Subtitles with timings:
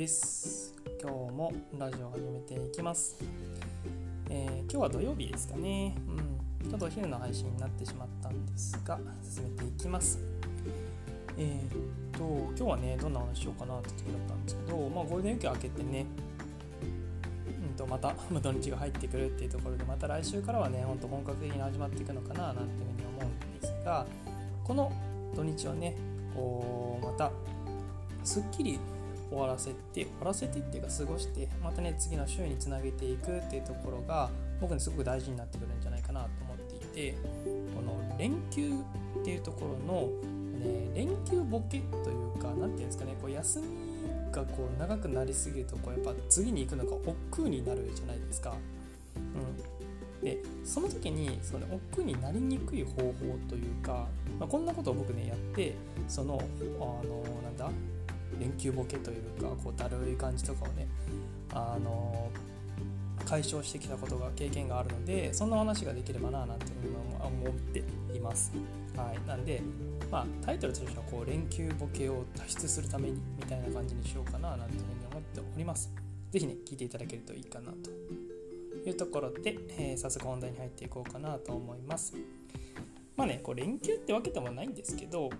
[0.00, 0.72] です。
[0.98, 3.18] 今日もラジオを始めていきます、
[4.30, 5.94] えー、今日は土曜日ですかね。
[6.08, 6.70] うん。
[6.70, 10.18] ちょっとお昼の配信になってしまったんですが進めていきます。
[11.36, 16.06] えー、っと今日はねどんな話しようかなって時だったんですけどまあゴールデンウィーク明けてね
[17.68, 24.06] うんとまた 土日が入ってくるっていうところでまた来週からはねほんと本格的に始まっていくのかななんていうふうに思うんですが
[24.64, 24.90] この
[25.36, 25.94] 土日はね
[26.34, 27.30] こうまた
[28.24, 28.78] すっきり
[29.30, 34.30] 終わらせて終わらせてっていうか過ごしてまたね次の週につなげていくっていうところが
[34.60, 37.14] 僕にすごく大事になってくるんじゃないかなと思っていて
[37.74, 38.72] この連休
[39.20, 40.08] っていうところの、
[40.58, 44.00] ね、連休ボケというか何て言うんですかねこう休み
[44.32, 48.54] がこう長くなりすぎるとこうやっぱ次に行くのが億劫になるじゃないですか。
[49.16, 53.12] うん、でその時にそのね億劫になりにくい方法
[53.48, 54.06] というか、
[54.38, 55.74] まあ、こんなことを僕ねやって
[56.08, 56.40] その
[56.80, 57.70] あのなんだ
[58.40, 60.88] 連休ボケというかこうだるい感じとかをね
[61.52, 62.30] あの
[63.24, 67.84] 解消してきたことが経験があるのでそんな話ができればななんていうふうに思って
[68.16, 68.52] います。
[68.96, 69.62] はい、なんで、
[70.10, 75.92] まあ、タイトルとしてはこう連休ボケを脱出するためにみたいな感じにしようかななんていうふうに思っております。
[76.32, 77.90] 是非ね聞いていただけるといいかなと
[78.88, 82.14] いうところで、えー、早速本題に入っていこうかなと思います。
[83.16, 85.30] まあねこう連休ってわけでもないんですけど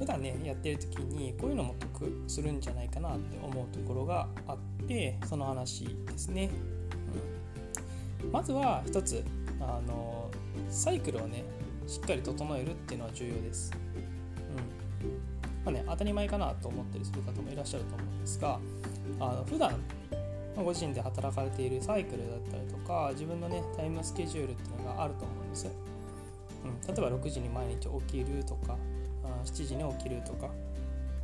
[0.00, 6.48] 普段ねやってる時にこういうのも得するんじゃないかなって思うところがあってその話ですね、
[8.24, 9.22] うん、まずは一つ
[9.60, 10.30] あの
[10.70, 11.44] サイクルをね
[11.86, 13.72] しっかり整えるっていうのは重要です、
[15.04, 15.66] うん。
[15.66, 18.58] まあね、当たり前かなと思ったりする方もいらっしゃると思うんですが
[19.20, 19.74] あの普段
[20.56, 25.68] ご自身で働かれているサイクルだったりとか自分のねタイムスケジュールっていうのがあると思うんです、
[26.64, 28.78] うん、例えば6時に毎日起きるとか
[29.44, 30.50] 7時に起きるとか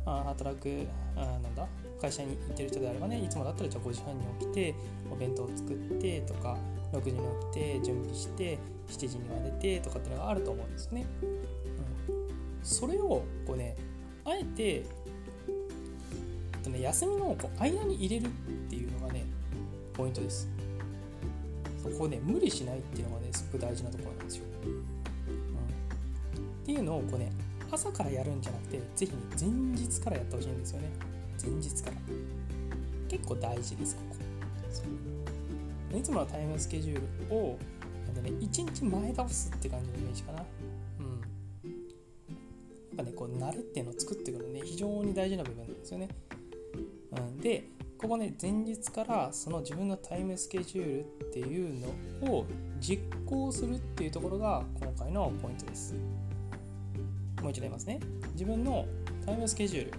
[0.05, 1.67] あ働くあなんだ
[2.01, 4.75] 会社に行ってる人であればねいつもだったらじゃあ5時半に起きて
[5.11, 6.57] お弁当を作ってとか
[6.93, 8.57] 6時に起きて準備して
[8.89, 11.05] 7時には寝てとかっていうのがあると思うんですね。
[12.07, 12.25] うん、
[12.63, 13.75] それをこうね
[14.23, 14.85] あえて
[16.63, 18.29] とね休みのこう間に入れるっ
[18.69, 19.25] ていうのがね
[19.93, 20.47] ポイントです。
[21.83, 24.45] そこをね無理しないっていうのがねすごく大事なところなんですよ。
[24.63, 27.31] うん、っていうのをこうね
[27.71, 30.89] 朝からやるんじゃなくて是非ね前日からやってほしいんですよね。
[31.41, 31.97] 前日から。
[33.07, 35.97] 結構大事ですここ。
[35.97, 37.57] いつものタイムスケジュールを
[38.13, 40.43] なんで、ね、1日前倒すって感じのイメージかな。
[40.99, 41.37] うん。
[41.67, 46.09] やっぱねこう慣れっていうのを作っていくのね非常に大事な部分なんですよね、
[47.15, 47.67] うん、で
[47.97, 51.79] ここね前日からその自分のタイムスケジュールっていう
[52.25, 52.45] のを
[52.79, 55.95] 実行するっていうところが今回のポイントです。
[57.41, 57.99] もう一度言いますね。
[58.33, 58.85] 自分の
[59.25, 59.91] タイムスケジュール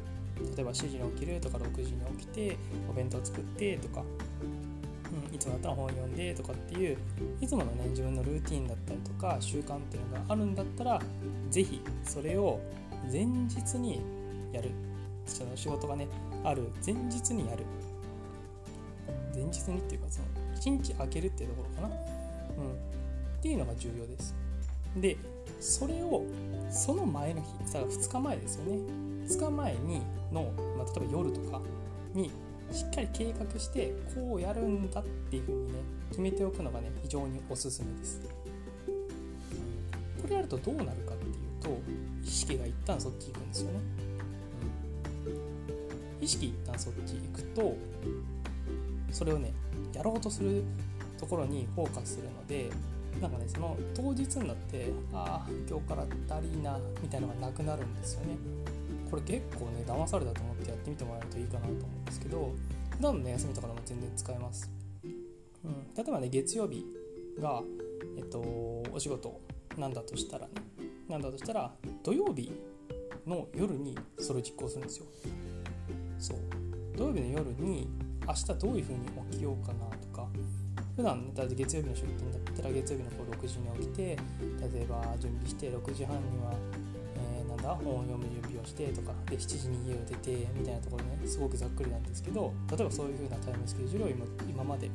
[0.56, 2.56] 例えば7時に起きるとか6時に起きて
[2.88, 4.02] お弁当作ってとか、
[5.28, 6.96] うん、いつもだったら本読んでとかっていう
[7.40, 11.00] いつものね自分のルーティンだったりとか習慣っていうのがあるんだったら
[11.50, 12.60] 是非それを
[13.10, 14.00] 前日に
[14.52, 14.70] やる。
[15.26, 16.08] その仕事がね
[16.44, 16.70] ある。
[16.84, 17.64] 前日にやる。
[19.34, 20.26] 前日にっていうかその
[20.56, 22.74] 1日空けるっていうところかな、うん、っ
[23.42, 24.34] ていうのが重要です。
[24.96, 25.16] で
[25.60, 26.24] それを
[26.70, 28.78] その前の日さ2日前ですよね。
[29.26, 31.60] 2日前にの、まあ、例えば夜とか
[32.14, 32.30] に
[32.72, 35.78] しっかり計画してこうやるんだっていうふうにね
[36.10, 38.20] 決めておくのがね非常におすすめです、
[40.20, 41.68] これやるとどうなるかっていうと
[42.22, 43.80] 意識が一旦そっち行くんですよね、
[46.20, 47.76] 意識一旦そっち行くと
[49.10, 49.52] それをね
[49.94, 50.62] やろうとする
[51.18, 52.70] ところにフォーカスするので
[53.20, 58.36] なんかねその当日になってああ今日からだりなみたいなのがなくなるんですよね。
[59.10, 62.52] これ結構ね騙されたと思ってやってみてもらえるといいかなと思うんですけど
[62.90, 64.70] 普段の、ね、休みとかでも全然使えます、
[65.64, 66.84] うん、例えばね月曜日
[67.40, 67.62] が
[68.18, 69.40] えっとお仕事
[69.78, 70.52] なんだとしたらね
[71.08, 71.72] なんだとしたら
[72.02, 72.52] 土曜日
[73.26, 75.06] の夜にそれを実行するんですよ。
[76.18, 76.38] そう。
[76.96, 77.88] 土曜日の夜に
[78.26, 80.28] 明日どういう風に起きようかなとか
[80.96, 86.52] 普段ね、月曜日の出勤だったら月曜日のこう6時に起きて例えば準備して6時半には、
[87.38, 94.90] えー、なんだ本を読む準備をしてとかで7時に家を出てみたいなところねすごくざっくりなんですけど例えばそういう風なタイムスケジュールを今今まで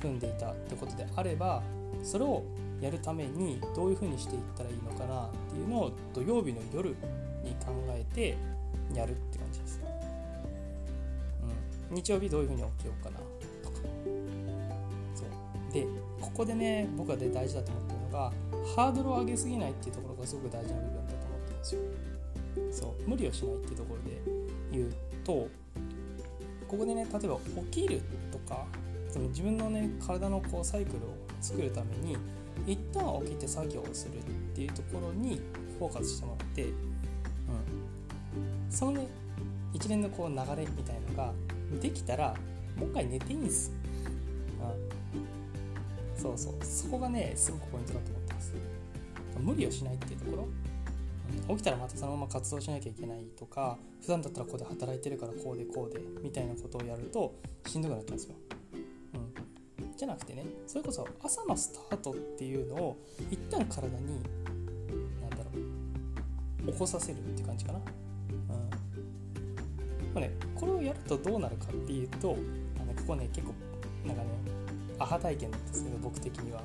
[0.00, 1.62] 組んでいたってことであれば
[2.02, 2.42] それを
[2.80, 8.36] やるためにどういう風にしていったらいいのかなっていうのを土曜日の夜に考えて
[8.94, 9.80] やるって感じです。
[11.90, 13.18] うん、日曜日どういう風に起きようかな
[15.74, 15.84] で
[16.34, 18.32] ここでね僕はで大事だと思ってるのが
[18.74, 21.80] ハードルを上げすぎないっていうところがすごく大事な部分だと思ってるんですよ。
[22.72, 24.20] そう無理をしないっていうところで
[24.72, 24.92] 言う
[25.22, 25.48] と
[26.66, 27.38] ここでね例えば
[27.70, 28.02] 起きる
[28.32, 28.66] とか
[29.08, 32.16] その自分のね体のこうサイクルを作るために
[32.66, 34.20] 一旦起きて作業をするっ
[34.54, 35.40] ていうところに
[35.78, 36.72] フォーカスしてもらって、うん、
[38.70, 39.06] そのね
[39.72, 41.32] 一連のこう流れみたいのが
[41.80, 42.34] できたら
[42.76, 43.72] もう一回寝ていいんです、
[44.60, 45.33] うん、
[46.24, 46.64] そうそう。
[46.64, 48.52] そこがねすごくポイントだと思ってます。
[49.38, 50.48] 無理をしないっていうところ。
[51.48, 57.34] 起きたらまたそのまま活動しなきゃいけないとか普段だったらここで働いてるからこうでこうでみたいなことをやると
[57.66, 58.34] しんどくなっちゃうんですよ。
[59.14, 62.96] うん、じゃなくてねそれこそ朝のスタートっていうのを
[63.30, 64.22] 一旦体に
[65.20, 65.42] 何だろ
[66.66, 67.78] う起こさせるって感じかな。
[67.78, 67.84] うん。
[70.14, 72.36] まあね、これをやるとどうなるかっていうと
[72.80, 73.54] あのここね結構
[74.06, 74.28] なんかね
[75.04, 76.62] アハ体験なんですけど僕的には。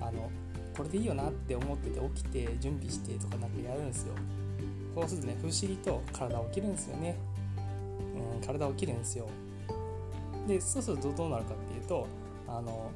[0.00, 0.30] あの
[0.76, 4.14] これでいいよなって思ってて起きて準備してとかなんかやるんですよ。
[4.94, 7.16] そうするとね不思議と体起きるんですよね。
[8.34, 9.28] うん体起きるんですよ。
[10.48, 12.06] でそうするとどうなるかっていうと
[12.48, 12.90] あの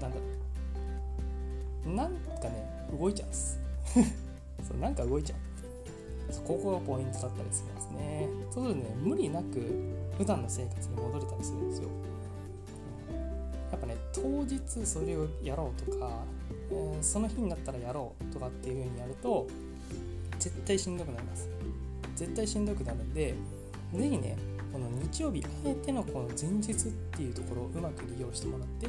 [0.00, 3.58] なんだなんかね動いちゃうんです。
[4.66, 5.38] そうなんか動いちゃう。
[6.46, 8.28] ここがポイントだったりするんですね。
[8.52, 9.60] そうするとね無理なく
[10.16, 11.88] 普段の生活に戻れたりするんですよ。
[14.22, 16.24] 当日それをやろうとか
[16.70, 19.46] えー、その日になったらやろうとかっていう風にやると
[20.38, 21.48] 絶対しんどくなります。
[22.16, 23.34] 絶対しんどくなるんで
[23.94, 24.36] 是非ね
[24.72, 26.74] この日曜日あえてのこの前日っ
[27.16, 28.86] ていうところをうまく利用してもらって、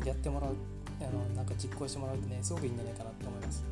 [0.00, 0.54] うん、やってもらう
[1.00, 3.64] あのなんか実行してもらうとねすごくいいんじゃないかなと思います。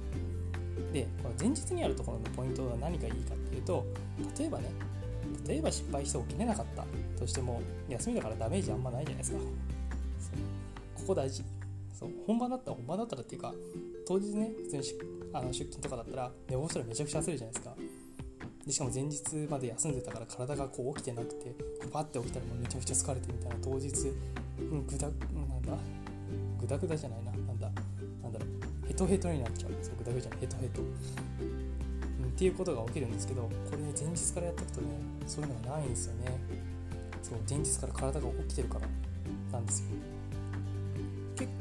[0.93, 3.85] でこの前日にあるところのポイントは何がいいかっていうと
[4.39, 4.71] 例えばね
[5.47, 6.85] 例えば失敗して起きれなかった
[7.19, 9.39] としても休みだからダメージあんまないじゃないですか。
[11.01, 11.43] ここ大事。
[11.99, 13.53] そう本番だったら本番だったらっていうか
[14.07, 14.83] 当日ね普通に
[15.33, 17.75] あの出勤とかだったら寝坊したらめちゃくちゃ焦るじゃないですか。
[18.67, 21.55] でしかも前日まで休んでたから体がこう起きてなくて
[21.93, 23.89] パッて起きたらもうめちゃくちゃ疲れてみたいな当日、
[24.59, 25.73] うん、ぐだなんだ？
[26.61, 27.33] ぐだぐだじゃないな。
[27.33, 27.71] なんだ？
[28.23, 28.47] なんだろ
[28.85, 28.89] う。
[28.89, 29.71] ヘトヘトになっちゃう。
[29.83, 30.41] そうぐだぐだじゃない。
[30.41, 30.89] ヘトヘト、うん、
[32.29, 34.89] っていうことが起きるんですけどこれね前日からやっておくとね
[35.27, 36.39] そういうのがないんですよね。
[37.23, 38.89] そう前日から体が起きてるから
[39.53, 39.87] なんですよ。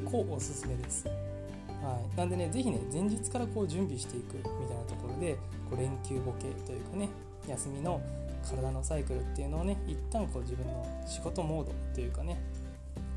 [0.03, 1.07] 結構おすすめです。
[1.07, 5.35] はい、なんでね、ぜひね、前日からこう準備していくみたいなところで、
[5.69, 7.09] こう連休ボケというかね、
[7.47, 8.01] 休みの
[8.47, 12.39] 体のサイクルっていうのをね、一旦こう自分の仕事モードというかね、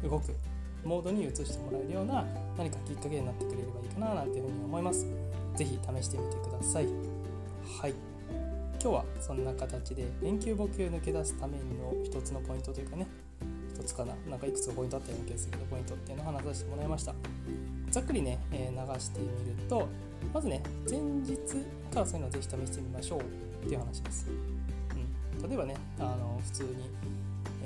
[0.03, 0.35] 動く
[0.85, 2.25] モードに移してもらえるような
[2.57, 5.07] 何かきっかけになってくれればいいかななんていうふうに思います。
[5.57, 6.87] ぜひ試してみてください。
[7.81, 7.95] はい。
[8.83, 13.07] 今日はそんな形で連休ボケを抜け出すための一つのポイントというかね、
[13.83, 17.15] 一つかななんかいくつかポイントあったような気がするけどポイントっていうのを話させてもらいました。
[17.91, 19.89] ざっくりね、えー、流してみると
[20.33, 21.37] まずね前日
[21.93, 24.27] からそういうのをぜひ試してみましょうっていう話です、
[25.41, 26.69] うん、例えばねあの普通に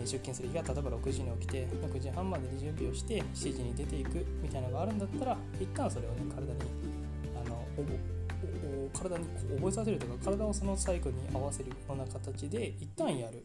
[0.00, 6.58] 出勤する日が例えば6時に起きて6時半までに準備をして7時に出ていくみたいなのがあるんだったら一旦それをね体に
[7.44, 7.62] あの
[8.92, 9.24] 体に
[9.56, 13.44] 覚えさせるとか体をそのサイクルに合わせるような形で一旦やる、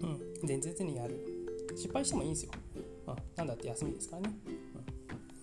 [0.00, 1.29] うん、前日にやる。
[1.76, 2.52] 失敗してもいいんですよ。
[3.06, 4.30] うん、なんだって休みですからね。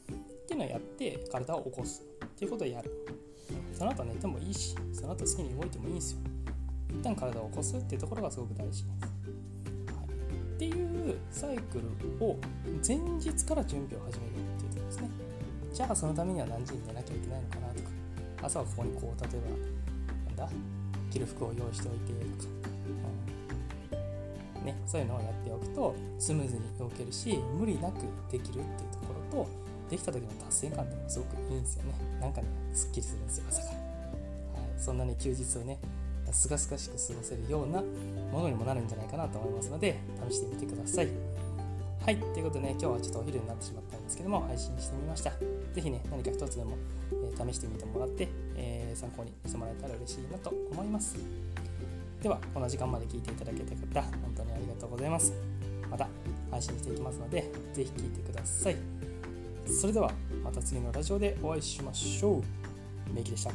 [0.10, 2.92] うん、っていうのをやって体を起こすっていうことをやる。
[3.74, 6.20] その後寝てもいいし、その後好きに動いてもいいんですよ。
[6.90, 8.84] 一旦体を起こすっていうところがすごく大事です。
[8.84, 8.90] はい、
[10.56, 10.72] ってい
[11.12, 12.38] うサイクルを
[12.86, 15.10] 前日から準備を始めるっていうところですね。
[15.74, 17.90] じゃあそのためには何時に寝なきゃいけないのかなとか、
[18.42, 19.42] 朝はここにこう、例え
[20.36, 20.50] ば、なんだ、
[21.12, 22.50] 着る服を用意しておいてとか、
[24.68, 29.50] ね、そういうのをやっておくとスムーズに動けるし無理なくできるっていうところと
[29.90, 31.94] できた時の達成感っていうのもすごくいいんですよね。
[32.20, 35.80] なんかねすっきりするんですよ朝から、はい、そんなに休日をね
[36.32, 37.82] すがすがしく過ごせるような
[38.32, 39.98] ものにもなるんじゃないかなと思いますので
[40.30, 41.08] 試してみてください。
[42.08, 45.34] はい、ということでね、今日はちょっとお昼になってしまったんですけども、配信してみました。
[45.74, 46.78] 是非ね、何か一つでも、
[47.12, 51.18] えー、試してみてもらって、えー、参考にしてもらえたら嬉しいなと思います。
[52.22, 55.34] ではこの時間まで聞いていただけた方本当にありがとうございます。
[55.90, 56.08] また
[56.52, 58.76] 配信していきますので是非聴いてください。
[59.68, 60.12] それでは
[60.44, 63.14] また次のラジオでお会いしましょう。
[63.14, 63.52] メイキでした。